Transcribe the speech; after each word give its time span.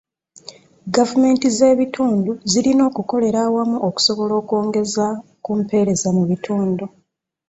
Gavumenti 0.95 1.45
z'ebitundu 1.57 2.31
zirina 2.51 2.81
okukolera 2.89 3.39
awamu 3.47 3.77
okusobola 3.87 4.33
okwengeza 4.41 5.05
ku 5.43 5.51
mpeereza 5.59 6.07
mu 6.17 6.23
bitundu. 6.29 6.85